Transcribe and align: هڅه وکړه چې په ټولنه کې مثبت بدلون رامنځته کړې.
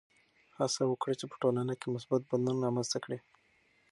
هڅه 0.57 0.81
وکړه 0.87 1.13
چې 1.19 1.25
په 1.31 1.35
ټولنه 1.41 1.73
کې 1.79 1.93
مثبت 1.95 2.21
بدلون 2.25 2.57
رامنځته 2.65 2.97
کړې. 3.03 3.19